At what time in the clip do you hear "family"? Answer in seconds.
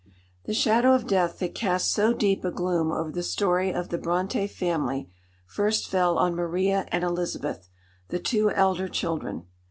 4.49-5.11